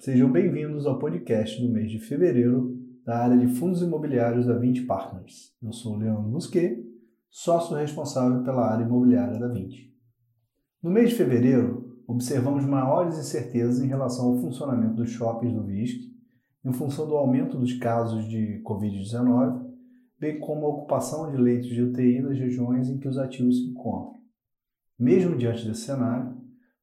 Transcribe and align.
sejam 0.00 0.30
bem-vindos 0.30 0.86
ao 0.86 0.96
podcast 0.96 1.60
do 1.60 1.72
mês 1.72 1.90
de 1.90 1.98
fevereiro 1.98 2.78
da 3.04 3.18
área 3.18 3.36
de 3.36 3.48
fundos 3.48 3.82
imobiliários 3.82 4.46
da 4.46 4.56
20 4.56 4.82
Partners. 4.82 5.52
Eu 5.60 5.72
sou 5.72 5.94
o 5.94 5.98
Leandro 5.98 6.30
Busquet, 6.30 6.84
sócio 7.28 7.76
responsável 7.76 8.44
pela 8.44 8.70
área 8.72 8.84
imobiliária 8.84 9.40
da 9.40 9.48
20. 9.48 9.92
No 10.80 10.90
mês 10.90 11.10
de 11.10 11.16
fevereiro, 11.16 12.00
observamos 12.06 12.64
maiores 12.64 13.18
incertezas 13.18 13.82
em 13.82 13.88
relação 13.88 14.26
ao 14.26 14.38
funcionamento 14.38 14.94
dos 14.94 15.10
shoppings 15.10 15.52
do 15.52 15.64
VISC, 15.64 15.98
em 16.64 16.72
função 16.72 17.08
do 17.08 17.16
aumento 17.16 17.58
dos 17.58 17.72
casos 17.72 18.24
de 18.28 18.62
Covid-19, 18.64 19.66
bem 20.16 20.38
como 20.38 20.64
a 20.64 20.68
ocupação 20.68 21.28
de 21.28 21.36
leitos 21.36 21.70
de 21.70 21.82
UTI 21.82 22.20
nas 22.20 22.38
regiões 22.38 22.88
em 22.88 22.98
que 22.98 23.08
os 23.08 23.18
ativos 23.18 23.56
se 23.56 23.70
encontram. 23.70 24.20
Mesmo 24.96 25.36
diante 25.36 25.66
desse 25.66 25.82
cenário, 25.82 26.36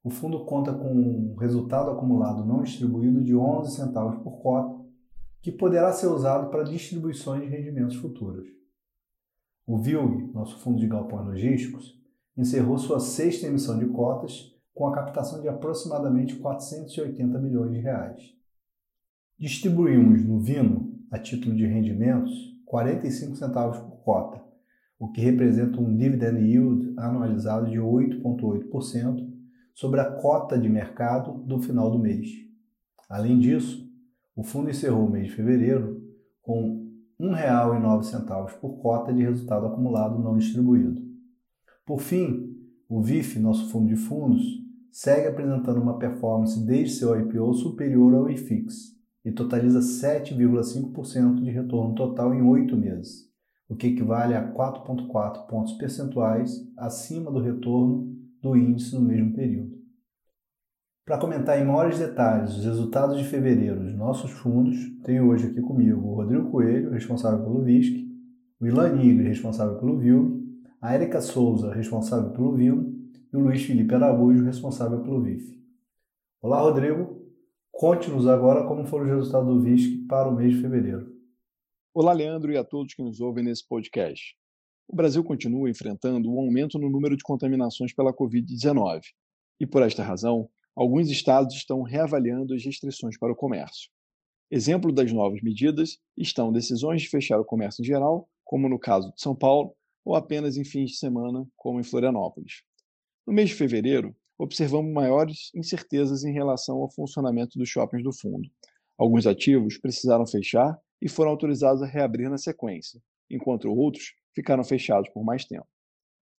o 0.05 0.11
fundo 0.11 0.45
conta 0.45 0.71
com 0.71 0.93
um 0.93 1.35
resultado 1.35 1.89
acumulado 1.89 2.45
não 2.45 2.61
distribuído 2.61 3.23
de 3.23 3.35
11 3.35 3.75
centavos 3.75 4.15
por 4.21 4.39
cota, 4.39 4.85
que 5.41 5.51
poderá 5.51 5.91
ser 5.91 6.05
usado 6.05 6.51
para 6.51 6.61
distribuições 6.61 7.41
de 7.41 7.47
rendimentos 7.47 7.95
futuros. 7.95 8.45
O 9.65 9.79
VILG, 9.79 10.31
nosso 10.31 10.59
fundo 10.59 10.79
de 10.79 10.85
galpões 10.85 11.25
logísticos, 11.25 11.99
encerrou 12.37 12.77
sua 12.77 12.99
sexta 12.99 13.47
emissão 13.47 13.79
de 13.79 13.87
cotas 13.87 14.55
com 14.75 14.85
a 14.85 14.93
captação 14.93 15.41
de 15.41 15.47
aproximadamente 15.47 16.35
480 16.35 17.39
milhões 17.39 17.71
de 17.71 17.79
reais. 17.79 18.21
Distribuímos 19.39 20.23
no 20.23 20.39
Vino, 20.39 20.99
a 21.09 21.17
título 21.17 21.55
de 21.55 21.65
rendimentos, 21.65 22.31
45 22.67 23.37
centavos 23.37 23.79
por 23.79 24.03
cota, 24.03 24.39
o 24.99 25.11
que 25.11 25.21
representa 25.21 25.81
um 25.81 25.97
dividend 25.97 26.39
yield 26.47 26.93
anualizado 26.95 27.71
de 27.71 27.79
8,8% 27.79 29.34
sobre 29.75 29.99
a 29.99 30.09
cota 30.09 30.57
de 30.57 30.69
mercado 30.69 31.33
do 31.43 31.61
final 31.61 31.91
do 31.91 31.99
mês. 31.99 32.29
Além 33.09 33.37
disso, 33.37 33.85
o 34.35 34.41
fundo 34.41 34.69
encerrou 34.69 35.05
o 35.05 35.11
mês 35.11 35.27
de 35.27 35.35
fevereiro 35.35 36.01
com 36.41 36.89
R$ 37.19 37.27
1,09 37.27 38.59
por 38.59 38.77
cota 38.77 39.13
de 39.13 39.21
resultado 39.21 39.67
acumulado 39.67 40.17
não 40.17 40.37
distribuído. 40.37 41.03
Por 41.85 41.99
fim, 41.99 42.55
o 42.87 43.01
VIF, 43.01 43.37
nosso 43.37 43.69
fundo 43.69 43.87
de 43.87 43.95
fundos, 43.95 44.43
segue 44.91 45.27
apresentando 45.27 45.81
uma 45.81 45.99
performance 45.99 46.65
desde 46.65 46.95
seu 46.95 47.19
IPO 47.19 47.53
superior 47.53 48.13
ao 48.15 48.29
IFIX 48.29 48.95
e 49.25 49.31
totaliza 49.31 49.79
7,5% 49.79 51.41
de 51.41 51.51
retorno 51.51 51.93
total 51.95 52.33
em 52.33 52.41
oito 52.41 52.77
meses, 52.77 53.29
o 53.67 53.75
que 53.75 53.87
equivale 53.87 54.35
a 54.35 54.53
4,4 54.53 55.47
pontos 55.47 55.73
percentuais 55.73 56.65
acima 56.77 57.29
do 57.29 57.41
retorno 57.41 58.14
do 58.45 58.55
índice 58.55 58.93
no 58.93 59.01
mesmo 59.01 59.33
período. 59.33 59.75
Para 61.03 61.17
comentar 61.17 61.59
em 61.59 61.65
maiores 61.65 61.97
detalhes 61.97 62.55
os 62.55 62.63
resultados 62.63 63.17
de 63.17 63.23
fevereiro 63.23 63.79
dos 63.79 63.95
nossos 63.95 64.29
fundos, 64.29 64.77
tenho 65.03 65.27
hoje 65.27 65.47
aqui 65.47 65.61
comigo 65.61 65.99
o 66.07 66.15
Rodrigo 66.15 66.51
Coelho, 66.51 66.91
responsável 66.91 67.43
pelo 67.43 67.63
VISC, 67.63 68.05
o 68.59 68.67
Ilan 68.67 68.95
responsável 69.23 69.79
pelo 69.79 69.97
VILG, 69.97 70.45
a 70.79 70.93
Erika 70.93 71.21
Souza, 71.21 71.73
responsável 71.73 72.31
pelo 72.31 72.55
VILM, 72.55 72.95
e 73.33 73.35
o 73.35 73.39
Luiz 73.39 73.63
Felipe 73.63 73.95
Araújo, 73.95 74.43
responsável 74.43 75.01
pelo 75.01 75.21
VIF. 75.21 75.59
Olá, 76.39 76.61
Rodrigo. 76.61 77.25
Conte-nos 77.71 78.27
agora 78.27 78.67
como 78.67 78.85
foram 78.85 79.05
os 79.05 79.11
resultados 79.11 79.47
do 79.47 79.61
VISC 79.61 80.07
para 80.07 80.29
o 80.29 80.35
mês 80.35 80.55
de 80.55 80.61
fevereiro. 80.61 81.11
Olá, 81.93 82.13
Leandro, 82.13 82.51
e 82.51 82.57
a 82.57 82.63
todos 82.63 82.93
que 82.93 83.03
nos 83.03 83.19
ouvem 83.19 83.43
nesse 83.43 83.67
podcast. 83.67 84.35
O 84.87 84.95
Brasil 84.95 85.23
continua 85.23 85.69
enfrentando 85.69 86.31
um 86.31 86.39
aumento 86.39 86.77
no 86.77 86.89
número 86.89 87.17
de 87.17 87.23
contaminações 87.23 87.93
pela 87.93 88.13
Covid-19 88.13 89.01
e, 89.59 89.65
por 89.65 89.81
esta 89.81 90.03
razão, 90.03 90.47
alguns 90.75 91.09
estados 91.09 91.55
estão 91.55 91.81
reavaliando 91.81 92.53
as 92.53 92.63
restrições 92.63 93.17
para 93.17 93.33
o 93.33 93.35
comércio. 93.35 93.89
Exemplo 94.51 94.91
das 94.91 95.11
novas 95.11 95.41
medidas 95.41 95.97
estão 96.15 96.51
decisões 96.51 97.01
de 97.01 97.09
fechar 97.09 97.39
o 97.39 97.45
comércio 97.45 97.81
em 97.81 97.85
geral, 97.85 98.29
como 98.43 98.69
no 98.69 98.77
caso 98.77 99.11
de 99.11 99.19
São 99.19 99.35
Paulo, 99.35 99.75
ou 100.05 100.15
apenas 100.15 100.55
em 100.55 100.63
fins 100.63 100.91
de 100.91 100.97
semana, 100.97 101.47
como 101.57 101.79
em 101.79 101.83
Florianópolis. 101.83 102.61
No 103.25 103.33
mês 103.33 103.49
de 103.49 103.55
fevereiro, 103.55 104.15
observamos 104.37 104.93
maiores 104.93 105.49
incertezas 105.55 106.23
em 106.23 106.31
relação 106.31 106.77
ao 106.77 106.91
funcionamento 106.91 107.57
dos 107.57 107.67
shoppings 107.67 108.03
do 108.03 108.13
fundo. 108.13 108.47
Alguns 108.97 109.25
ativos 109.25 109.79
precisaram 109.79 110.27
fechar 110.27 110.79
e 111.01 111.09
foram 111.09 111.31
autorizados 111.31 111.81
a 111.81 111.87
reabrir 111.87 112.29
na 112.29 112.37
sequência, 112.37 113.01
enquanto 113.29 113.73
outros 113.73 114.13
ficaram 114.35 114.63
fechados 114.63 115.09
por 115.09 115.23
mais 115.23 115.45
tempo. 115.45 115.67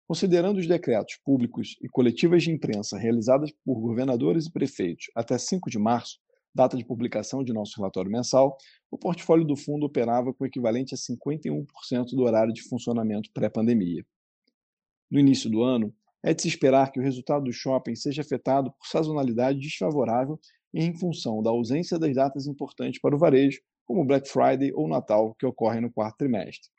Considerando 0.07 0.57
os 0.57 0.67
decretos 0.67 1.17
públicos 1.25 1.75
e 1.81 1.89
coletivas 1.89 2.43
de 2.43 2.51
imprensa 2.51 2.97
realizadas 2.97 3.51
por 3.65 3.81
governadores 3.81 4.45
e 4.45 4.51
prefeitos 4.51 5.07
até 5.13 5.37
5 5.37 5.69
de 5.69 5.77
março, 5.77 6.19
data 6.55 6.77
de 6.77 6.85
publicação 6.85 7.43
de 7.43 7.51
nosso 7.51 7.75
relatório 7.77 8.09
mensal, 8.09 8.57
o 8.89 8.97
portfólio 8.97 9.45
do 9.45 9.55
fundo 9.55 9.85
operava 9.85 10.33
com 10.33 10.43
o 10.43 10.47
equivalente 10.47 10.95
a 10.95 10.97
51% 10.97 11.65
do 12.11 12.23
horário 12.23 12.53
de 12.53 12.63
funcionamento 12.63 13.29
pré-pandemia. 13.33 14.05
No 15.11 15.19
início 15.19 15.49
do 15.49 15.61
ano, 15.61 15.93
é 16.23 16.33
de 16.33 16.41
se 16.41 16.47
esperar 16.47 16.91
que 16.91 16.99
o 16.99 17.03
resultado 17.03 17.43
do 17.43 17.53
shopping 17.53 17.95
seja 17.95 18.21
afetado 18.21 18.71
por 18.71 18.87
sazonalidade 18.87 19.59
desfavorável 19.59 20.39
em 20.73 20.93
função 20.93 21.41
da 21.41 21.49
ausência 21.49 21.99
das 21.99 22.15
datas 22.15 22.47
importantes 22.47 22.99
para 22.99 23.15
o 23.15 23.19
varejo, 23.19 23.61
como 23.85 24.05
Black 24.05 24.27
Friday 24.27 24.71
ou 24.73 24.87
Natal, 24.87 25.35
que 25.35 25.45
ocorrem 25.45 25.81
no 25.81 25.91
quarto 25.91 26.17
trimestre. 26.17 26.69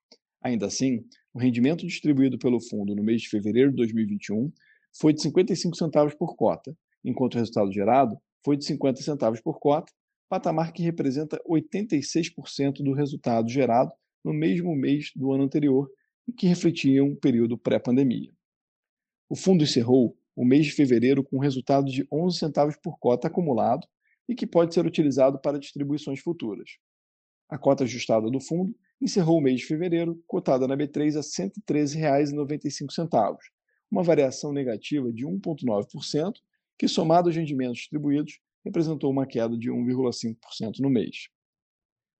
Ainda 0.40 0.66
assim, 0.66 1.04
o 1.34 1.38
rendimento 1.38 1.86
distribuído 1.86 2.38
pelo 2.38 2.60
fundo 2.60 2.94
no 2.94 3.02
mês 3.02 3.22
de 3.22 3.28
fevereiro 3.28 3.70
de 3.70 3.76
2021 3.76 4.52
foi 4.98 5.12
de 5.12 5.22
55 5.22 5.76
centavos 5.76 6.14
por 6.14 6.36
cota, 6.36 6.76
enquanto 7.04 7.34
o 7.34 7.38
resultado 7.38 7.72
gerado 7.72 8.16
foi 8.44 8.56
de 8.56 8.64
50 8.64 9.02
centavos 9.02 9.40
por 9.40 9.58
cota, 9.58 9.92
patamar 10.28 10.72
que 10.72 10.82
representa 10.82 11.40
86% 11.48 12.82
do 12.82 12.92
resultado 12.92 13.48
gerado 13.48 13.92
no 14.24 14.32
mesmo 14.32 14.74
mês 14.76 15.10
do 15.16 15.32
ano 15.32 15.44
anterior 15.44 15.90
e 16.26 16.32
que 16.32 16.46
refletia 16.46 17.02
um 17.02 17.16
período 17.16 17.56
pré-pandemia. 17.56 18.30
O 19.28 19.36
fundo 19.36 19.64
encerrou 19.64 20.16
o 20.36 20.44
mês 20.44 20.66
de 20.66 20.72
fevereiro 20.72 21.24
com 21.24 21.36
um 21.36 21.40
resultado 21.40 21.90
de 21.90 22.06
11 22.12 22.38
centavos 22.38 22.76
por 22.76 22.98
cota 22.98 23.28
acumulado 23.28 23.86
e 24.28 24.34
que 24.34 24.46
pode 24.46 24.74
ser 24.74 24.86
utilizado 24.86 25.40
para 25.40 25.58
distribuições 25.58 26.20
futuras. 26.20 26.70
A 27.48 27.58
cota 27.58 27.84
ajustada 27.84 28.30
do 28.30 28.40
fundo 28.40 28.74
encerrou 29.00 29.38
o 29.38 29.40
mês 29.40 29.60
de 29.60 29.66
fevereiro 29.66 30.22
cotada 30.26 30.66
na 30.66 30.76
B3 30.76 31.16
a 31.16 31.20
R$ 31.20 31.50
113,95, 31.86 33.36
uma 33.90 34.02
variação 34.02 34.52
negativa 34.52 35.12
de 35.12 35.26
1,9%, 35.26 36.34
que, 36.78 36.86
somado 36.88 37.28
aos 37.28 37.36
rendimentos 37.36 37.78
distribuídos, 37.78 38.38
representou 38.64 39.10
uma 39.10 39.26
queda 39.26 39.56
de 39.56 39.70
1,5% 39.70 40.80
no 40.80 40.90
mês. 40.90 41.28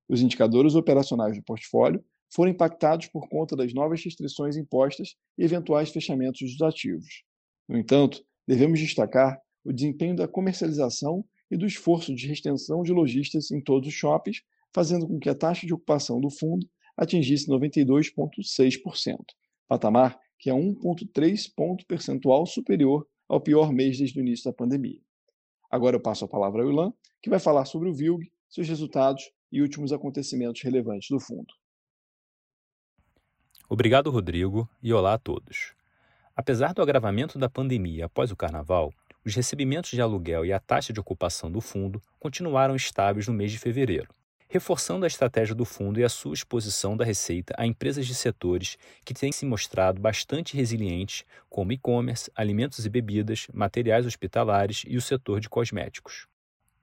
Os 0.09 0.23
indicadores 0.23 0.75
operacionais 0.75 1.37
do 1.37 1.43
portfólio 1.43 2.03
foram 2.31 2.51
impactados 2.51 3.07
por 3.09 3.29
conta 3.29 3.55
das 3.57 3.73
novas 3.75 4.03
restrições 4.03 4.57
impostas 4.57 5.17
e 5.37 5.45
eventuais 5.45 5.91
fechamentos 5.91 6.41
dos 6.41 6.63
ativos. 6.63 7.23
No 7.69 7.79
entanto, 7.79 8.25
devemos 8.47 8.81
destacar 8.81 9.41
o 9.65 9.73
desempenho 9.73 10.17
da 10.17 10.27
comercialização 10.27 11.25
e 11.51 11.57
do 11.57 11.67
esforço 11.67 12.15
de 12.15 12.31
extensão 12.31 12.83
de 12.83 12.93
lojistas 12.93 13.51
em 13.51 13.61
todos 13.61 13.89
os 13.89 13.95
shoppings 13.95 14.43
fazendo 14.75 15.07
com 15.07 15.19
que 15.19 15.29
a 15.29 15.35
taxa 15.35 15.67
de 15.67 15.75
ocupação 15.75 16.21
do 16.21 16.31
fundo 16.31 16.69
atingisse 16.97 17.49
92,6%, 17.49 19.17
patamar 19.67 20.19
que 20.39 20.51
é 20.51 20.53
1,3 20.53 21.53
ponto 21.55 21.85
percentual 21.87 22.47
superior 22.47 23.07
ao 23.29 23.41
pior 23.41 23.73
mês 23.73 23.99
desde 23.99 24.19
o 24.19 24.23
início 24.23 24.45
da 24.45 24.57
pandemia. 24.57 25.01
Agora 25.71 25.97
eu 25.97 26.01
passo 26.01 26.25
a 26.25 26.29
palavra 26.29 26.63
ao 26.63 26.71
Ilan, 26.71 26.93
que 27.21 27.29
vai 27.29 27.39
falar 27.39 27.65
sobre 27.65 27.89
o 27.89 27.95
VILG, 27.95 28.31
seus 28.49 28.69
resultados 28.69 29.31
e 29.53 29.61
últimos 29.61 29.93
acontecimentos 29.93 30.63
relevantes 30.63 31.09
do 31.11 31.21
fundo. 31.21 31.53
Obrigado, 33.69 34.11
Rodrigo, 34.11 34.69
e 34.83 34.93
olá 34.93 35.15
a 35.15 35.19
todos. 35.19 35.75
Apesar 36.35 36.73
do 36.73 36.81
agravamento 36.81 37.39
da 37.39 37.51
pandemia 37.51 38.07
após 38.07 38.31
o 38.31 38.37
carnaval, 38.37 38.93
os 39.25 39.35
recebimentos 39.35 39.91
de 39.91 40.01
aluguel 40.01 40.47
e 40.47 40.53
a 40.53 40.61
taxa 40.61 40.93
de 40.93 41.01
ocupação 41.01 41.51
do 41.51 41.61
fundo 41.61 42.01
continuaram 42.19 42.75
estáveis 42.75 43.27
no 43.29 43.35
mês 43.35 43.53
de 43.53 43.59
fevereiro, 43.59 44.09
reforçando 44.49 45.05
a 45.05 45.09
estratégia 45.09 45.55
do 45.55 45.65
fundo 45.65 46.01
e 46.01 46.05
a 46.05 46.09
sua 46.09 46.35
exposição 46.35 46.97
da 46.97 47.05
receita 47.05 47.55
a 47.59 47.67
empresas 47.67 48.07
de 48.07 48.15
setores 48.15 48.79
que 49.05 49.13
têm 49.13 49.31
se 49.31 49.45
mostrado 49.45 50.01
bastante 50.01 50.57
resilientes, 50.57 51.25
como 51.51 51.73
e-commerce, 51.73 52.31
alimentos 52.35 52.87
e 52.87 52.89
bebidas, 52.89 53.47
materiais 53.53 54.07
hospitalares 54.07 54.83
e 54.87 54.97
o 54.97 55.03
setor 55.03 55.41
de 55.41 55.49
cosméticos. 55.49 56.27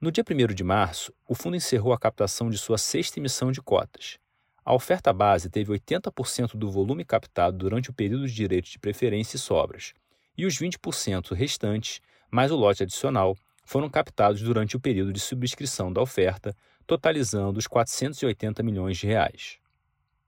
No 0.00 0.12
dia 0.12 0.24
1 0.28 0.54
de 0.54 0.62
março, 0.62 1.12
o 1.26 1.34
fundo 1.34 1.56
encerrou 1.56 1.92
a 1.92 1.98
captação 1.98 2.48
de 2.48 2.58
sua 2.58 2.78
sexta 2.78 3.18
emissão 3.18 3.50
de 3.50 3.60
cotas. 3.60 4.18
A 4.64 4.74
oferta 4.74 5.12
base 5.12 5.48
teve 5.48 5.72
80% 5.72 6.56
do 6.56 6.70
volume 6.70 7.04
captado 7.04 7.56
durante 7.56 7.90
o 7.90 7.92
período 7.92 8.26
de 8.26 8.34
direito 8.34 8.70
de 8.70 8.78
preferência 8.78 9.36
e 9.36 9.40
sobras, 9.40 9.94
e 10.36 10.44
os 10.44 10.58
20% 10.58 11.34
restantes, 11.34 12.00
mais 12.30 12.52
o 12.52 12.56
lote 12.56 12.82
adicional, 12.82 13.36
foram 13.64 13.88
captados 13.88 14.40
durante 14.42 14.76
o 14.76 14.80
período 14.80 15.12
de 15.12 15.20
subscrição 15.20 15.92
da 15.92 16.00
oferta, 16.00 16.54
totalizando 16.86 17.58
os 17.58 17.66
480 17.66 18.62
milhões 18.62 18.96
de 18.96 19.06
reais. 19.06 19.58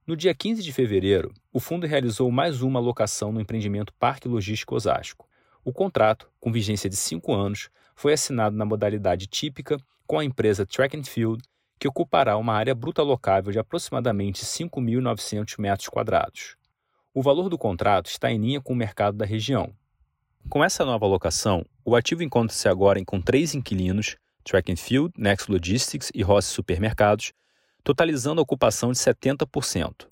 No 0.05 0.15
dia 0.15 0.33
15 0.33 0.61
de 0.63 0.73
fevereiro, 0.73 1.31
o 1.53 1.59
fundo 1.59 1.87
realizou 1.87 2.31
mais 2.31 2.61
uma 2.61 2.79
alocação 2.79 3.31
no 3.31 3.39
empreendimento 3.39 3.93
Parque 3.93 4.27
Logístico 4.27 4.75
Osasco. 4.75 5.27
O 5.63 5.71
contrato, 5.71 6.29
com 6.39 6.51
vigência 6.51 6.89
de 6.89 6.95
cinco 6.95 7.33
anos, 7.33 7.69
foi 7.95 8.13
assinado 8.13 8.55
na 8.55 8.65
modalidade 8.65 9.27
típica, 9.27 9.77
com 10.07 10.17
a 10.17 10.25
empresa 10.25 10.65
Track 10.65 10.97
and 10.97 11.03
Field, 11.03 11.43
que 11.79 11.87
ocupará 11.87 12.35
uma 12.37 12.53
área 12.53 12.73
bruta 12.73 13.03
locável 13.03 13.51
de 13.51 13.59
aproximadamente 13.59 14.43
5.900 14.43 15.59
metros 15.59 15.87
quadrados. 15.87 16.57
O 17.13 17.21
valor 17.21 17.49
do 17.49 17.57
contrato 17.57 18.07
está 18.07 18.31
em 18.31 18.39
linha 18.39 18.61
com 18.61 18.73
o 18.73 18.75
mercado 18.75 19.15
da 19.17 19.25
região. 19.25 19.71
Com 20.49 20.63
essa 20.63 20.83
nova 20.83 21.05
locação, 21.05 21.65
o 21.85 21.95
ativo 21.95 22.23
encontra-se 22.23 22.67
agora 22.67 22.99
com 23.05 23.21
três 23.21 23.53
inquilinos, 23.53 24.17
Track 24.43 24.71
and 24.71 24.77
Field, 24.77 25.13
Next 25.17 25.51
Logistics 25.51 26.11
e 26.13 26.21
Rossi 26.21 26.49
Supermercados, 26.49 27.33
totalizando 27.83 28.41
a 28.41 28.43
ocupação 28.43 28.91
de 28.91 28.97
70%. 28.97 30.07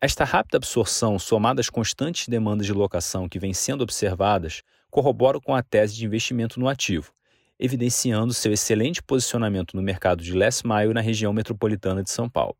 Esta 0.00 0.24
rápida 0.24 0.58
absorção, 0.58 1.18
somada 1.18 1.60
às 1.60 1.68
constantes 1.68 2.28
demandas 2.28 2.66
de 2.66 2.72
locação 2.72 3.28
que 3.28 3.38
vêm 3.38 3.52
sendo 3.52 3.82
observadas, 3.82 4.62
corrobora 4.90 5.40
com 5.40 5.54
a 5.54 5.62
tese 5.62 5.96
de 5.96 6.04
investimento 6.04 6.60
no 6.60 6.68
ativo, 6.68 7.12
evidenciando 7.58 8.32
seu 8.32 8.52
excelente 8.52 9.02
posicionamento 9.02 9.74
no 9.74 9.82
mercado 9.82 10.22
de 10.22 10.32
last 10.32 10.66
mile 10.66 10.94
na 10.94 11.00
região 11.00 11.32
metropolitana 11.32 12.02
de 12.02 12.10
São 12.10 12.28
Paulo. 12.28 12.56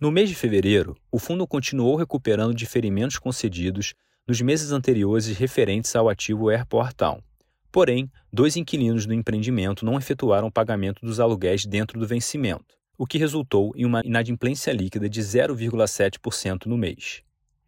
No 0.00 0.10
mês 0.10 0.28
de 0.28 0.34
fevereiro, 0.34 0.96
o 1.10 1.18
fundo 1.18 1.46
continuou 1.46 1.96
recuperando 1.96 2.54
diferimentos 2.54 3.18
concedidos 3.18 3.94
nos 4.26 4.40
meses 4.40 4.72
anteriores 4.72 5.26
referentes 5.28 5.94
ao 5.94 6.08
ativo 6.08 6.50
Airport 6.50 6.94
Town. 6.94 7.22
Porém, 7.70 8.10
dois 8.32 8.56
inquilinos 8.56 9.06
do 9.06 9.14
empreendimento 9.14 9.84
não 9.84 9.98
efetuaram 9.98 10.48
o 10.48 10.52
pagamento 10.52 11.04
dos 11.04 11.20
aluguéis 11.20 11.66
dentro 11.66 11.98
do 11.98 12.06
vencimento, 12.06 12.74
o 12.98 13.06
que 13.06 13.18
resultou 13.18 13.72
em 13.76 13.84
uma 13.84 14.00
inadimplência 14.04 14.72
líquida 14.72 15.08
de 15.08 15.20
0,7% 15.20 16.66
no 16.66 16.78
mês. 16.78 17.22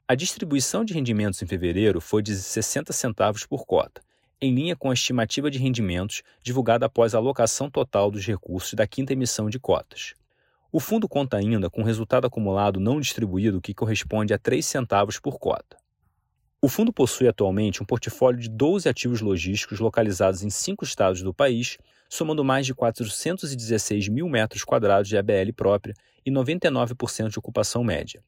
A 0.06 0.14
distribuição 0.14 0.84
de 0.84 0.94
rendimentos 0.94 1.42
em 1.42 1.46
fevereiro 1.46 2.00
foi 2.00 2.22
de 2.22 2.34
60 2.34 2.92
centavos 2.94 3.44
por 3.44 3.66
cota, 3.66 4.00
em 4.40 4.54
linha 4.54 4.76
com 4.76 4.90
a 4.90 4.94
estimativa 4.94 5.50
de 5.50 5.58
rendimentos 5.58 6.22
divulgada 6.42 6.86
após 6.86 7.14
a 7.14 7.18
alocação 7.18 7.68
total 7.68 8.10
dos 8.10 8.24
recursos 8.24 8.72
da 8.74 8.86
quinta 8.86 9.12
emissão 9.12 9.50
de 9.50 9.58
cotas. 9.58 10.14
O 10.70 10.80
fundo 10.80 11.08
conta 11.08 11.36
ainda 11.36 11.68
com 11.68 11.82
resultado 11.82 12.26
acumulado 12.26 12.78
não 12.78 13.00
distribuído 13.00 13.60
que 13.60 13.74
corresponde 13.74 14.32
a 14.32 14.38
3 14.38 14.64
centavos 14.64 15.18
por 15.18 15.38
cota. 15.38 15.76
O 16.60 16.68
fundo 16.68 16.92
possui 16.92 17.28
atualmente 17.28 17.80
um 17.80 17.86
portfólio 17.86 18.40
de 18.40 18.48
12 18.48 18.88
ativos 18.88 19.20
logísticos 19.20 19.78
localizados 19.78 20.42
em 20.42 20.50
cinco 20.50 20.82
estados 20.82 21.22
do 21.22 21.32
país, 21.32 21.78
somando 22.10 22.42
mais 22.42 22.66
de 22.66 22.74
416 22.74 24.08
mil 24.08 24.28
metros 24.28 24.64
quadrados 24.64 25.08
de 25.08 25.16
ABL 25.16 25.52
própria 25.54 25.94
e 26.26 26.32
99% 26.32 27.28
de 27.28 27.38
ocupação 27.38 27.84
média. 27.84 28.24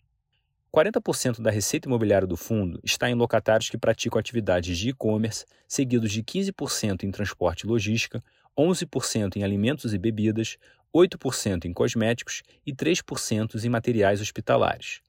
40% 0.73 1.43
da 1.43 1.51
receita 1.51 1.89
imobiliária 1.89 2.29
do 2.29 2.37
fundo 2.37 2.79
está 2.85 3.11
em 3.11 3.15
locatários 3.15 3.69
que 3.69 3.77
praticam 3.77 4.21
atividades 4.21 4.79
de 4.79 4.91
e-commerce, 4.91 5.45
seguidos 5.67 6.13
de 6.13 6.23
15% 6.23 7.03
em 7.03 7.11
transporte 7.11 7.63
e 7.63 7.67
logística, 7.67 8.23
11% 8.57 9.39
em 9.39 9.43
alimentos 9.43 9.93
e 9.93 9.99
bebidas, 9.99 10.57
8% 10.95 11.65
em 11.65 11.73
cosméticos 11.73 12.45
e 12.65 12.73
3% 12.73 13.61
em 13.65 13.69
materiais 13.69 14.21
hospitalares. 14.21 15.01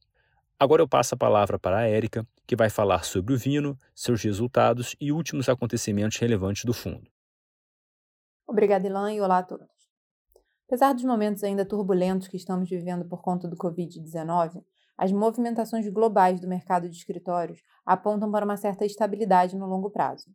Agora 0.61 0.83
eu 0.83 0.87
passo 0.87 1.15
a 1.15 1.17
palavra 1.17 1.57
para 1.57 1.79
a 1.79 1.87
Érica, 1.87 2.23
que 2.45 2.55
vai 2.55 2.69
falar 2.69 3.03
sobre 3.03 3.33
o 3.33 3.37
Vino, 3.37 3.75
seus 3.95 4.21
resultados 4.21 4.95
e 5.01 5.11
últimos 5.11 5.49
acontecimentos 5.49 6.19
relevantes 6.19 6.65
do 6.65 6.71
fundo. 6.71 7.09
Obrigada, 8.47 8.85
Ilan, 8.85 9.11
e 9.11 9.19
olá 9.19 9.39
a 9.39 9.43
todos. 9.43 9.65
Apesar 10.67 10.93
dos 10.93 11.03
momentos 11.03 11.43
ainda 11.43 11.65
turbulentos 11.65 12.27
que 12.27 12.37
estamos 12.37 12.69
vivendo 12.69 13.03
por 13.05 13.23
conta 13.23 13.47
do 13.47 13.57
Covid-19, 13.57 14.63
as 14.95 15.11
movimentações 15.11 15.89
globais 15.89 16.39
do 16.39 16.47
mercado 16.47 16.87
de 16.87 16.95
escritórios 16.95 17.63
apontam 17.83 18.31
para 18.31 18.45
uma 18.45 18.55
certa 18.55 18.85
estabilidade 18.85 19.57
no 19.57 19.65
longo 19.65 19.89
prazo. 19.89 20.29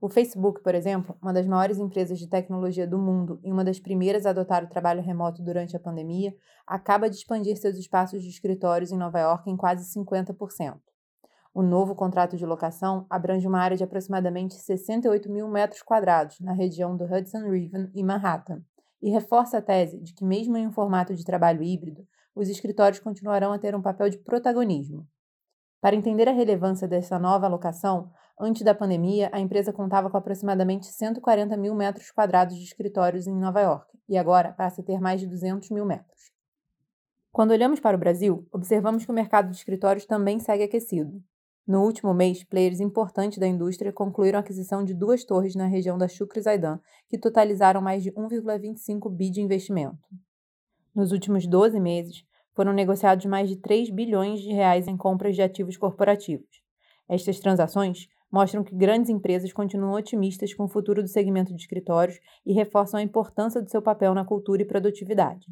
O 0.00 0.08
Facebook, 0.08 0.62
por 0.62 0.74
exemplo, 0.74 1.14
uma 1.20 1.30
das 1.30 1.46
maiores 1.46 1.78
empresas 1.78 2.18
de 2.18 2.26
tecnologia 2.26 2.86
do 2.86 2.98
mundo 2.98 3.38
e 3.44 3.52
uma 3.52 3.62
das 3.62 3.78
primeiras 3.78 4.24
a 4.24 4.30
adotar 4.30 4.64
o 4.64 4.68
trabalho 4.68 5.02
remoto 5.02 5.42
durante 5.42 5.76
a 5.76 5.80
pandemia, 5.80 6.34
acaba 6.66 7.10
de 7.10 7.16
expandir 7.16 7.58
seus 7.58 7.76
espaços 7.76 8.22
de 8.22 8.30
escritórios 8.30 8.90
em 8.90 8.96
Nova 8.96 9.20
York 9.20 9.50
em 9.50 9.58
quase 9.58 9.84
50%. 9.92 10.78
O 11.52 11.62
novo 11.62 11.94
contrato 11.94 12.34
de 12.34 12.46
locação 12.46 13.04
abrange 13.10 13.46
uma 13.46 13.60
área 13.60 13.76
de 13.76 13.84
aproximadamente 13.84 14.54
68 14.54 15.30
mil 15.30 15.48
metros 15.48 15.82
quadrados 15.82 16.40
na 16.40 16.54
região 16.54 16.96
do 16.96 17.04
Hudson 17.04 17.50
River 17.50 17.90
e 17.94 18.02
Manhattan, 18.02 18.62
e 19.02 19.10
reforça 19.10 19.58
a 19.58 19.62
tese 19.62 20.00
de 20.00 20.14
que, 20.14 20.24
mesmo 20.24 20.56
em 20.56 20.66
um 20.66 20.72
formato 20.72 21.14
de 21.14 21.24
trabalho 21.24 21.62
híbrido, 21.62 22.06
os 22.34 22.48
escritórios 22.48 23.00
continuarão 23.00 23.52
a 23.52 23.58
ter 23.58 23.74
um 23.74 23.82
papel 23.82 24.08
de 24.08 24.16
protagonismo. 24.16 25.06
Para 25.80 25.96
entender 25.96 26.28
a 26.28 26.32
relevância 26.32 26.86
dessa 26.86 27.18
nova 27.18 27.46
alocação, 27.46 28.10
antes 28.38 28.62
da 28.62 28.74
pandemia, 28.74 29.30
a 29.32 29.40
empresa 29.40 29.72
contava 29.72 30.10
com 30.10 30.16
aproximadamente 30.16 30.86
140 30.86 31.56
mil 31.56 31.74
metros 31.74 32.10
quadrados 32.10 32.56
de 32.56 32.64
escritórios 32.64 33.26
em 33.26 33.34
Nova 33.34 33.60
York 33.62 33.98
e 34.06 34.18
agora 34.18 34.52
passa 34.52 34.82
a 34.82 34.84
ter 34.84 35.00
mais 35.00 35.20
de 35.20 35.26
200 35.26 35.70
mil 35.70 35.86
metros. 35.86 36.30
Quando 37.32 37.52
olhamos 37.52 37.80
para 37.80 37.96
o 37.96 38.00
Brasil, 38.00 38.46
observamos 38.52 39.06
que 39.06 39.10
o 39.10 39.14
mercado 39.14 39.50
de 39.50 39.56
escritórios 39.56 40.04
também 40.04 40.38
segue 40.38 40.64
aquecido. 40.64 41.22
No 41.66 41.82
último 41.84 42.12
mês, 42.12 42.42
players 42.44 42.80
importantes 42.80 43.38
da 43.38 43.46
indústria 43.46 43.92
concluíram 43.92 44.38
a 44.38 44.40
aquisição 44.40 44.84
de 44.84 44.92
duas 44.92 45.24
torres 45.24 45.54
na 45.54 45.66
região 45.66 45.96
da 45.96 46.08
Chucre 46.08 46.42
Zaidan, 46.42 46.80
que 47.08 47.16
totalizaram 47.16 47.80
mais 47.80 48.02
de 48.02 48.10
1,25 48.12 49.08
bi 49.08 49.30
de 49.30 49.40
investimento. 49.40 49.96
Nos 50.94 51.12
últimos 51.12 51.46
12 51.46 51.78
meses, 51.78 52.24
foram 52.60 52.74
negociados 52.74 53.24
mais 53.24 53.48
de 53.48 53.56
3 53.56 53.88
bilhões 53.88 54.38
de 54.38 54.52
reais 54.52 54.86
em 54.86 54.94
compras 54.94 55.34
de 55.34 55.40
ativos 55.40 55.78
corporativos. 55.78 56.60
Estas 57.08 57.40
transações 57.40 58.06
mostram 58.30 58.62
que 58.62 58.76
grandes 58.76 59.08
empresas 59.08 59.50
continuam 59.50 59.94
otimistas 59.94 60.52
com 60.52 60.64
o 60.64 60.68
futuro 60.68 61.00
do 61.00 61.08
segmento 61.08 61.54
de 61.54 61.62
escritórios 61.62 62.18
e 62.44 62.52
reforçam 62.52 63.00
a 63.00 63.02
importância 63.02 63.62
do 63.62 63.70
seu 63.70 63.80
papel 63.80 64.12
na 64.12 64.26
cultura 64.26 64.60
e 64.60 64.66
produtividade. 64.66 65.46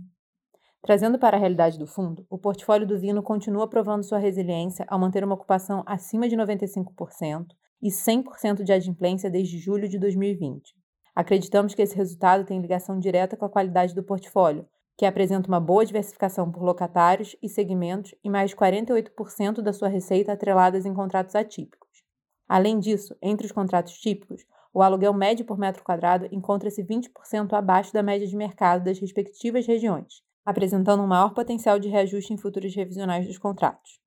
Trazendo 0.82 1.18
para 1.18 1.38
a 1.38 1.40
realidade 1.40 1.78
do 1.78 1.86
fundo, 1.86 2.26
o 2.28 2.36
portfólio 2.36 2.86
do 2.86 2.98
Vino 2.98 3.22
continua 3.22 3.66
provando 3.66 4.04
sua 4.04 4.18
resiliência 4.18 4.84
ao 4.86 4.98
manter 4.98 5.24
uma 5.24 5.34
ocupação 5.34 5.82
acima 5.86 6.28
de 6.28 6.36
95% 6.36 7.46
e 7.82 7.88
100% 7.88 8.62
de 8.62 8.72
adimplência 8.74 9.30
desde 9.30 9.56
julho 9.56 9.88
de 9.88 9.98
2020. 9.98 10.74
Acreditamos 11.16 11.74
que 11.74 11.80
esse 11.80 11.96
resultado 11.96 12.44
tem 12.44 12.60
ligação 12.60 12.98
direta 12.98 13.34
com 13.34 13.46
a 13.46 13.50
qualidade 13.50 13.94
do 13.94 14.04
portfólio, 14.04 14.68
que 14.98 15.06
apresenta 15.06 15.46
uma 15.46 15.60
boa 15.60 15.86
diversificação 15.86 16.50
por 16.50 16.60
locatários 16.60 17.36
e 17.40 17.48
segmentos 17.48 18.16
e 18.24 18.28
mais 18.28 18.50
de 18.50 18.56
48% 18.56 19.62
da 19.62 19.72
sua 19.72 19.86
receita 19.86 20.32
atreladas 20.32 20.84
em 20.84 20.92
contratos 20.92 21.36
atípicos. 21.36 22.02
Além 22.48 22.80
disso, 22.80 23.14
entre 23.22 23.46
os 23.46 23.52
contratos 23.52 23.96
típicos, 24.00 24.44
o 24.74 24.82
aluguel 24.82 25.14
médio 25.14 25.44
por 25.44 25.56
metro 25.56 25.84
quadrado 25.84 26.26
encontra-se 26.32 26.82
20% 26.82 27.52
abaixo 27.52 27.92
da 27.92 28.02
média 28.02 28.26
de 28.26 28.34
mercado 28.34 28.82
das 28.84 28.98
respectivas 28.98 29.64
regiões, 29.68 30.20
apresentando 30.44 31.04
um 31.04 31.06
maior 31.06 31.32
potencial 31.32 31.78
de 31.78 31.88
reajuste 31.88 32.32
em 32.32 32.36
futuros 32.36 32.74
revisionais 32.74 33.24
dos 33.24 33.38
contratos. 33.38 34.00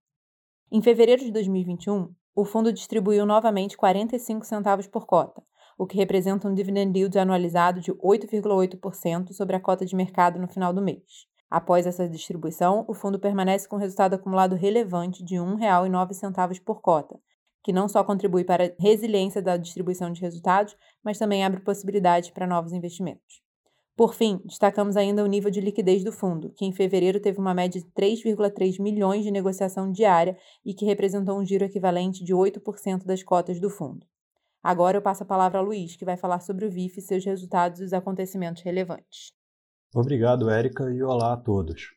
Em 0.69 0.81
fevereiro 0.81 1.23
de 1.23 1.31
2021, 1.31 2.13
o 2.35 2.43
fundo 2.43 2.73
distribuiu 2.73 3.25
novamente 3.25 3.77
45 3.77 4.45
centavos 4.45 4.87
por 4.87 5.05
cota, 5.05 5.41
o 5.81 5.87
que 5.87 5.97
representa 5.97 6.47
um 6.47 6.53
dividend 6.53 6.95
yield 6.95 7.17
anualizado 7.17 7.81
de 7.81 7.91
8,8% 7.93 9.33
sobre 9.33 9.55
a 9.55 9.59
cota 9.59 9.83
de 9.83 9.95
mercado 9.95 10.39
no 10.39 10.47
final 10.47 10.71
do 10.71 10.79
mês. 10.79 11.25
Após 11.49 11.87
essa 11.87 12.07
distribuição, 12.07 12.85
o 12.87 12.93
fundo 12.93 13.17
permanece 13.17 13.67
com 13.67 13.77
resultado 13.77 14.13
acumulado 14.13 14.55
relevante 14.55 15.25
de 15.25 15.39
R$ 15.39 15.41
1,09 15.41 16.61
por 16.63 16.81
cota, 16.81 17.19
que 17.63 17.73
não 17.73 17.89
só 17.89 18.03
contribui 18.03 18.43
para 18.43 18.65
a 18.65 18.69
resiliência 18.79 19.41
da 19.41 19.57
distribuição 19.57 20.11
de 20.11 20.21
resultados, 20.21 20.77
mas 21.03 21.17
também 21.17 21.43
abre 21.43 21.61
possibilidades 21.61 22.29
para 22.29 22.45
novos 22.45 22.73
investimentos. 22.73 23.41
Por 23.97 24.13
fim, 24.13 24.39
destacamos 24.45 24.95
ainda 24.95 25.23
o 25.23 25.27
nível 25.27 25.49
de 25.49 25.61
liquidez 25.61 26.03
do 26.03 26.11
fundo, 26.11 26.51
que 26.51 26.63
em 26.63 26.71
fevereiro 26.71 27.19
teve 27.19 27.39
uma 27.39 27.55
média 27.55 27.81
de 27.81 27.87
3,3 27.87 28.79
milhões 28.79 29.23
de 29.23 29.31
negociação 29.31 29.91
diária 29.91 30.37
e 30.63 30.75
que 30.75 30.85
representou 30.85 31.39
um 31.39 31.43
giro 31.43 31.65
equivalente 31.65 32.23
de 32.23 32.35
8% 32.35 33.03
das 33.03 33.23
cotas 33.23 33.59
do 33.59 33.67
fundo. 33.67 34.05
Agora 34.63 34.97
eu 34.97 35.01
passo 35.01 35.23
a 35.23 35.25
palavra 35.25 35.57
a 35.57 35.61
Luiz, 35.61 35.95
que 35.95 36.05
vai 36.05 36.15
falar 36.15 36.39
sobre 36.39 36.65
o 36.65 36.69
VIF, 36.69 37.01
seus 37.01 37.25
resultados 37.25 37.81
e 37.81 37.83
os 37.83 37.93
acontecimentos 37.93 38.61
relevantes. 38.61 39.31
Obrigado, 39.93 40.49
Érica, 40.49 40.91
e 40.93 41.01
olá 41.01 41.33
a 41.33 41.37
todos. 41.37 41.95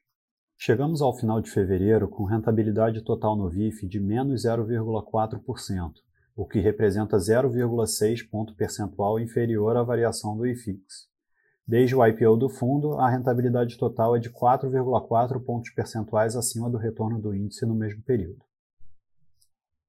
Chegamos 0.57 1.03
ao 1.03 1.15
final 1.15 1.43
de 1.43 1.51
fevereiro 1.51 2.09
com 2.09 2.25
rentabilidade 2.25 3.03
total 3.03 3.37
no 3.37 3.51
VIF 3.51 3.87
de 3.87 4.01
menos 4.01 4.45
0,4%, 4.47 5.93
o 6.35 6.47
que 6.47 6.59
representa 6.59 7.19
0,6 7.19 8.29
ponto 8.31 8.55
percentual 8.55 9.21
inferior 9.21 9.77
à 9.77 9.83
variação 9.83 10.35
do 10.35 10.47
IFIX. 10.47 10.83
Desde 11.67 11.95
o 11.95 12.07
IPO 12.07 12.37
do 12.37 12.49
fundo, 12.49 12.95
a 12.95 13.11
rentabilidade 13.11 13.77
total 13.77 14.17
é 14.17 14.19
de 14.19 14.31
4,4 14.31 15.39
pontos 15.45 15.71
percentuais 15.71 16.35
acima 16.35 16.71
do 16.71 16.79
retorno 16.79 17.21
do 17.21 17.35
índice 17.35 17.67
no 17.67 17.75
mesmo 17.75 18.03
período. 18.03 18.43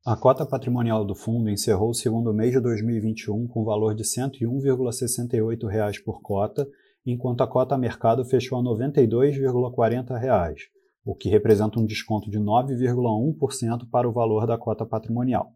A 0.05 0.15
cota 0.15 0.45
patrimonial 0.45 1.03
do 1.03 1.15
fundo 1.15 1.49
encerrou 1.49 1.89
o 1.89 1.93
segundo 1.95 2.31
mês 2.31 2.51
de 2.51 2.59
2021 2.59 3.47
com 3.47 3.63
valor 3.63 3.95
de 3.95 4.03
101,68 4.03 5.67
reais 5.67 5.97
por 5.97 6.21
cota, 6.21 6.69
enquanto 7.03 7.41
a 7.41 7.47
cota 7.47 7.75
mercado 7.75 8.23
fechou 8.23 8.59
a 8.59 8.61
92,40 8.61 10.15
reais, 10.15 10.69
o 11.03 11.15
que 11.15 11.27
representa 11.27 11.79
um 11.79 11.85
desconto 11.87 12.29
de 12.29 12.37
9,1% 12.37 13.89
para 13.89 14.07
o 14.07 14.11
valor 14.11 14.45
da 14.45 14.59
cota 14.59 14.85
patrimonial. 14.85 15.51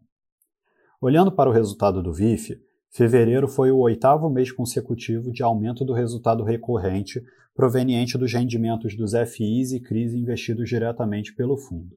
Olhando 1.00 1.30
para 1.30 1.48
o 1.48 1.52
resultado 1.52 2.02
do 2.02 2.12
VIF, 2.12 2.60
Fevereiro 2.90 3.46
foi 3.46 3.70
o 3.70 3.78
oitavo 3.78 4.28
mês 4.28 4.50
consecutivo 4.50 5.30
de 5.30 5.44
aumento 5.44 5.84
do 5.84 5.92
resultado 5.92 6.42
recorrente 6.42 7.22
proveniente 7.54 8.18
dos 8.18 8.32
rendimentos 8.32 8.96
dos 8.96 9.12
FIs 9.12 9.70
e 9.70 9.78
CRIs 9.78 10.12
investidos 10.12 10.68
diretamente 10.68 11.32
pelo 11.36 11.56
fundo. 11.56 11.96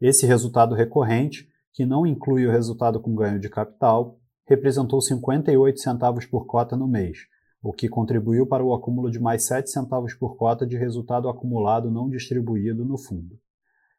Esse 0.00 0.24
resultado 0.24 0.74
recorrente, 0.74 1.46
que 1.76 1.84
não 1.84 2.06
inclui 2.06 2.46
o 2.46 2.50
resultado 2.50 2.98
com 2.98 3.14
ganho 3.14 3.38
de 3.38 3.50
capital, 3.50 4.18
representou 4.48 4.98
58 4.98 5.78
centavos 5.78 6.24
por 6.24 6.46
cota 6.46 6.74
no 6.74 6.88
mês, 6.88 7.18
o 7.62 7.70
que 7.70 7.86
contribuiu 7.86 8.46
para 8.46 8.64
o 8.64 8.72
acúmulo 8.72 9.10
de 9.10 9.20
mais 9.20 9.44
7 9.44 9.70
centavos 9.70 10.14
por 10.14 10.38
cota 10.38 10.66
de 10.66 10.74
resultado 10.74 11.28
acumulado 11.28 11.90
não 11.90 12.08
distribuído 12.08 12.82
no 12.82 12.96
fundo. 12.96 13.38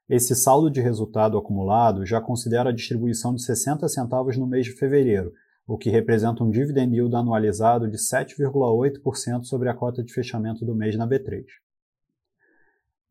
Esse 0.09 0.35
saldo 0.35 0.71
de 0.71 0.81
resultado 0.81 1.37
acumulado 1.37 2.03
já 2.03 2.19
considera 2.19 2.71
a 2.71 2.73
distribuição 2.73 3.35
de 3.35 3.43
60 3.43 3.87
centavos 3.89 4.35
no 4.37 4.47
mês 4.47 4.65
de 4.65 4.71
fevereiro, 4.71 5.31
o 5.67 5.77
que 5.77 5.91
representa 5.91 6.43
um 6.43 6.49
dividend 6.49 6.95
yield 6.95 7.15
anualizado 7.15 7.87
de 7.87 7.97
7,8% 7.97 9.43
sobre 9.43 9.69
a 9.69 9.75
cota 9.75 10.03
de 10.03 10.11
fechamento 10.11 10.65
do 10.65 10.73
mês 10.73 10.97
na 10.97 11.07
B3. 11.07 11.43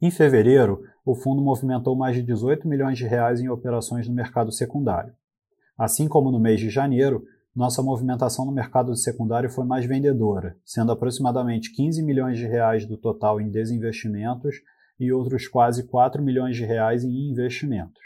Em 0.01 0.11
fevereiro, 0.11 0.83
o 1.07 1.15
fundo 1.15 1.41
movimentou 1.41 1.97
mais 1.97 2.15
de 2.15 2.23
18 2.23 2.69
milhões 2.69 2.99
de 2.99 3.07
reais 3.07 3.41
em 3.41 3.49
operações 3.49 4.07
no 4.07 4.15
mercado 4.15 4.53
secundário. 4.53 5.15
Assim 5.79 6.07
como 6.07 6.31
no 6.31 6.39
mês 6.39 6.61
de 6.61 6.69
janeiro, 6.69 7.25
nossa 7.55 7.83
movimentação 7.83 8.45
no 8.45 8.53
mercado 8.53 8.95
secundário 8.95 9.49
foi 9.49 9.65
mais 9.65 9.87
vendedora, 9.87 10.55
sendo 10.63 10.93
aproximadamente 10.93 11.73
15 11.75 12.03
milhões 12.03 12.37
de 12.37 12.47
reais 12.47 12.85
do 12.85 12.99
total 12.99 13.41
em 13.41 13.49
desinvestimentos 13.49 14.57
e 15.01 15.11
outros 15.11 15.49
quase 15.49 15.87
4 15.87 16.23
milhões 16.23 16.57
de 16.57 16.67
reais 16.67 17.03
em 17.03 17.31
investimentos. 17.31 18.03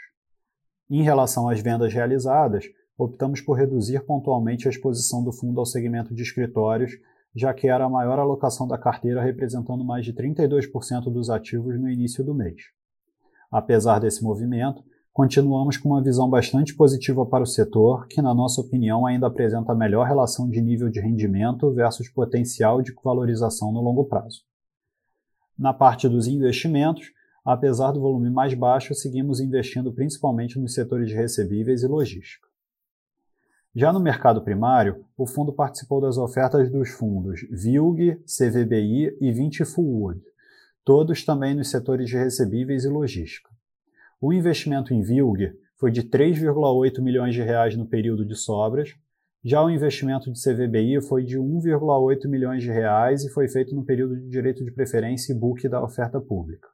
Em 0.89 1.03
relação 1.03 1.49
às 1.49 1.59
vendas 1.59 1.93
realizadas, 1.93 2.65
optamos 2.97 3.41
por 3.41 3.57
reduzir 3.57 3.99
pontualmente 4.05 4.65
a 4.65 4.71
exposição 4.71 5.21
do 5.21 5.33
fundo 5.33 5.59
ao 5.59 5.65
segmento 5.65 6.15
de 6.15 6.21
escritórios, 6.21 6.93
já 7.35 7.53
que 7.53 7.67
era 7.67 7.85
a 7.85 7.89
maior 7.89 8.19
alocação 8.19 8.67
da 8.67 8.77
carteira, 8.77 9.21
representando 9.21 9.83
mais 9.83 10.05
de 10.05 10.13
32% 10.13 11.11
dos 11.11 11.29
ativos 11.29 11.79
no 11.79 11.89
início 11.89 12.23
do 12.23 12.33
mês. 12.33 12.61
Apesar 13.49 13.99
desse 13.99 14.23
movimento, 14.23 14.83
continuamos 15.13 15.77
com 15.77 15.89
uma 15.89 16.03
visão 16.03 16.29
bastante 16.29 16.75
positiva 16.75 17.25
para 17.25 17.43
o 17.43 17.47
setor, 17.47 18.07
que, 18.07 18.21
na 18.21 18.33
nossa 18.33 18.61
opinião, 18.61 19.05
ainda 19.05 19.27
apresenta 19.27 19.71
a 19.71 19.75
melhor 19.75 20.07
relação 20.07 20.49
de 20.49 20.61
nível 20.61 20.89
de 20.89 20.99
rendimento 20.99 21.71
versus 21.73 22.09
potencial 22.09 22.81
de 22.81 22.93
valorização 23.03 23.71
no 23.71 23.81
longo 23.81 24.05
prazo. 24.05 24.41
Na 25.57 25.73
parte 25.73 26.07
dos 26.09 26.27
investimentos, 26.27 27.11
apesar 27.45 27.91
do 27.91 28.01
volume 28.01 28.29
mais 28.29 28.53
baixo, 28.53 28.93
seguimos 28.93 29.39
investindo 29.39 29.93
principalmente 29.93 30.59
nos 30.59 30.73
setores 30.73 31.09
de 31.09 31.15
recebíveis 31.15 31.83
e 31.83 31.87
logística. 31.87 32.50
Já 33.73 33.93
no 33.93 34.01
mercado 34.01 34.41
primário, 34.41 35.05
o 35.17 35.25
fundo 35.25 35.53
participou 35.53 36.01
das 36.01 36.17
ofertas 36.17 36.69
dos 36.69 36.89
fundos 36.89 37.39
VILG, 37.49 38.17
CVBI 38.25 39.17
e 39.21 39.31
20 39.31 39.63
Fullwood, 39.63 40.21
todos 40.83 41.23
também 41.23 41.55
nos 41.55 41.71
setores 41.71 42.09
de 42.09 42.17
recebíveis 42.17 42.83
e 42.83 42.89
logística. 42.89 43.49
O 44.19 44.33
investimento 44.33 44.93
em 44.93 45.01
VILG 45.01 45.53
foi 45.77 45.89
de 45.89 46.03
3,8 46.03 47.01
milhões 47.01 47.33
de 47.33 47.41
reais 47.41 47.77
no 47.77 47.87
período 47.87 48.25
de 48.25 48.35
sobras, 48.35 48.93
já 49.41 49.63
o 49.63 49.69
investimento 49.69 50.29
de 50.29 50.39
CVBI 50.39 51.01
foi 51.01 51.23
de 51.23 51.39
1,8 51.39 52.27
milhões 52.27 52.61
de 52.61 52.69
reais 52.69 53.23
e 53.23 53.29
foi 53.29 53.47
feito 53.47 53.73
no 53.73 53.85
período 53.85 54.17
de 54.17 54.27
direito 54.27 54.65
de 54.65 54.71
preferência 54.71 55.31
e 55.31 55.35
book 55.35 55.67
da 55.69 55.81
oferta 55.81 56.19
pública. 56.19 56.67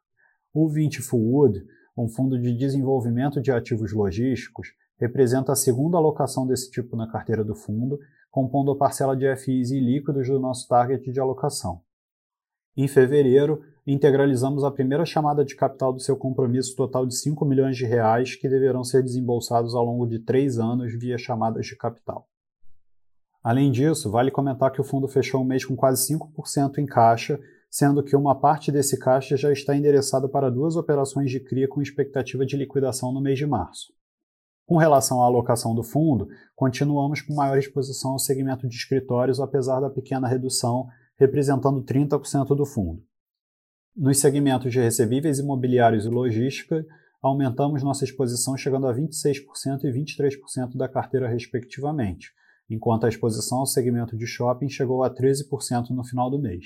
O 0.52 0.68
20 0.68 1.04
Fullwood, 1.04 1.64
um 1.96 2.10
fundo 2.10 2.42
de 2.42 2.58
desenvolvimento 2.58 3.40
de 3.40 3.52
ativos 3.52 3.94
logísticos, 3.94 4.70
representa 5.00 5.52
a 5.52 5.56
segunda 5.56 5.98
alocação 5.98 6.46
desse 6.46 6.72
tipo 6.72 6.96
na 6.96 7.08
carteira 7.08 7.44
do 7.44 7.56
fundo, 7.56 8.00
compondo 8.32 8.72
a 8.72 8.78
parcela 8.78 9.16
de 9.16 9.34
FIs 9.36 9.72
e 9.72 9.80
líquidos 9.80 10.28
do 10.28 10.40
nosso 10.40 10.68
target 10.68 11.12
de 11.12 11.20
alocação. 11.20 11.82
Em 12.76 12.88
fevereiro, 12.88 13.64
integralizamos 13.88 14.64
a 14.64 14.70
primeira 14.70 15.06
chamada 15.06 15.44
de 15.44 15.56
capital 15.56 15.94
do 15.94 16.00
seu 16.00 16.16
compromisso 16.16 16.76
total 16.76 17.06
de 17.06 17.16
5 17.16 17.44
milhões 17.46 17.76
de 17.76 17.86
reais 17.86 18.36
que 18.36 18.50
deverão 18.50 18.84
ser 18.84 19.02
desembolsados 19.02 19.74
ao 19.74 19.84
longo 19.84 20.06
de 20.06 20.20
três 20.20 20.60
anos 20.60 20.94
via 20.94 21.18
chamadas 21.18 21.66
de 21.66 21.76
capital. 21.76 22.28
Além 23.42 23.72
disso, 23.72 24.12
vale 24.12 24.30
comentar 24.30 24.72
que 24.72 24.82
o 24.82 24.84
fundo 24.84 25.08
fechou 25.08 25.42
o 25.42 25.46
mês 25.46 25.64
com 25.64 25.76
quase 25.76 26.14
5% 26.14 26.80
em 26.80 26.86
caixa, 26.86 27.40
sendo 27.70 28.04
que 28.04 28.16
uma 28.16 28.36
parte 28.40 28.72
desse 28.72 29.00
caixa 29.00 29.38
já 29.38 29.52
está 29.52 29.76
endereçada 29.76 30.28
para 30.28 30.52
duas 30.52 30.76
operações 30.76 31.32
de 31.32 31.40
CRIA 31.40 31.68
com 31.68 31.82
expectativa 31.82 32.46
de 32.46 32.58
liquidação 32.58 33.12
no 33.12 33.22
mês 33.22 33.38
de 33.40 33.48
março. 33.48 33.97
Com 34.68 34.76
relação 34.76 35.24
à 35.24 35.26
alocação 35.26 35.74
do 35.74 35.82
fundo, 35.82 36.28
continuamos 36.54 37.22
com 37.22 37.34
maior 37.34 37.58
exposição 37.58 38.12
ao 38.12 38.20
segmento 38.20 38.68
de 38.68 38.76
escritórios, 38.76 39.40
apesar 39.40 39.80
da 39.80 39.90
pequena 39.90 40.28
redução, 40.28 40.90
representando 41.18 41.82
30% 41.82 42.54
do 42.54 42.66
fundo. 42.66 43.02
Nos 43.96 44.20
segmentos 44.20 44.70
de 44.70 44.82
recebíveis 44.82 45.40
imobiliários 45.40 46.06
e 46.06 46.10
logística, 46.10 46.86
aumentamos 47.22 47.82
nossa 47.82 48.04
exposição 48.04 48.58
chegando 48.58 48.88
a 48.88 48.94
26% 48.94 49.86
e 49.86 49.90
23% 49.90 50.76
da 50.76 50.90
carteira, 50.90 51.30
respectivamente, 51.30 52.34
enquanto 52.70 53.06
a 53.06 53.10
exposição 53.10 53.60
ao 53.60 53.66
segmento 53.66 54.18
de 54.18 54.28
shopping 54.28 54.68
chegou 54.68 55.02
a 55.02 55.10
13% 55.10 55.92
no 55.92 56.04
final 56.04 56.30
do 56.30 56.42
mês. 56.42 56.66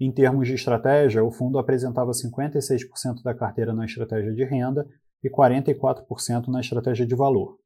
Em 0.00 0.10
termos 0.10 0.48
de 0.48 0.54
estratégia, 0.54 1.22
o 1.22 1.30
fundo 1.30 1.56
apresentava 1.56 2.10
56% 2.10 3.22
da 3.22 3.32
carteira 3.32 3.72
na 3.72 3.84
estratégia 3.84 4.34
de 4.34 4.44
renda 4.44 4.88
e 5.22 5.30
44% 5.30 6.48
na 6.48 6.60
estratégia 6.60 7.06
de 7.06 7.14
valor. 7.14 7.58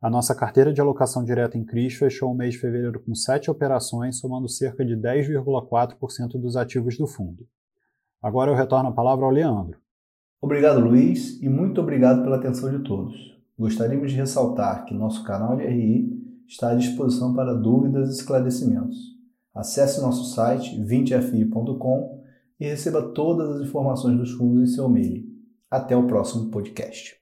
A 0.00 0.10
nossa 0.10 0.34
carteira 0.34 0.72
de 0.72 0.80
alocação 0.80 1.24
direta 1.24 1.56
em 1.56 1.64
CRIs 1.64 1.94
fechou 1.94 2.30
o 2.30 2.34
mês 2.34 2.54
de 2.54 2.60
fevereiro 2.60 3.00
com 3.00 3.14
7 3.14 3.50
operações, 3.50 4.18
somando 4.18 4.48
cerca 4.48 4.84
de 4.84 4.94
10,4% 4.94 6.40
dos 6.40 6.56
ativos 6.56 6.98
do 6.98 7.06
fundo. 7.06 7.46
Agora 8.22 8.50
eu 8.50 8.54
retorno 8.54 8.90
a 8.90 8.92
palavra 8.92 9.24
ao 9.24 9.30
Leandro. 9.30 9.78
Obrigado, 10.40 10.80
Luiz, 10.80 11.40
e 11.42 11.48
muito 11.48 11.80
obrigado 11.80 12.22
pela 12.22 12.36
atenção 12.36 12.70
de 12.70 12.84
todos. 12.84 13.16
Gostaríamos 13.58 14.10
de 14.10 14.18
ressaltar 14.18 14.84
que 14.84 14.94
nosso 14.94 15.24
canal 15.24 15.56
de 15.56 15.64
RI 15.64 16.16
está 16.46 16.70
à 16.70 16.74
disposição 16.74 17.34
para 17.34 17.54
dúvidas 17.54 18.10
e 18.10 18.12
esclarecimentos. 18.20 18.96
Acesse 19.54 20.00
nosso 20.02 20.34
site 20.34 20.78
20fi.com 20.78 22.22
e 22.60 22.66
receba 22.66 23.12
todas 23.14 23.56
as 23.56 23.66
informações 23.66 24.18
dos 24.18 24.30
fundos 24.32 24.70
em 24.70 24.74
seu 24.74 24.86
e-mail. 24.88 25.25
Até 25.70 25.96
o 25.96 26.06
próximo 26.06 26.50
podcast. 26.50 27.16